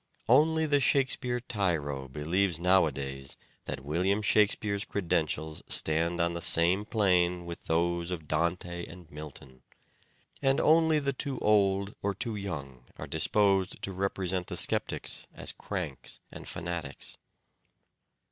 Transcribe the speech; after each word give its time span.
Only 0.27 0.65
the 0.65 0.79
Shakespeare 0.79 1.39
tyro 1.39 2.07
believes 2.07 2.59
now 2.59 2.87
adays 2.89 3.35
that 3.65 3.85
William 3.85 4.23
Shakspere's 4.23 4.83
credentials 4.83 5.61
stand 5.67 6.19
on 6.19 6.33
the 6.33 6.41
same 6.41 6.85
plane 6.85 7.45
with 7.45 7.65
those 7.65 8.09
of 8.09 8.27
Dante 8.27 8.83
and 8.87 9.07
Milton; 9.11 9.61
and 10.41 10.59
only 10.59 10.97
the 10.97 11.13
too 11.13 11.37
old 11.37 11.93
or 12.01 12.15
too 12.15 12.35
young 12.35 12.85
are 12.97 13.05
disposed 13.05 13.79
to 13.83 13.93
represent 13.93 14.47
the 14.47 14.57
sceptics 14.57 15.27
as 15.35 15.51
cranks 15.51 16.19
and 16.31 16.49
fanatics. 16.49 17.19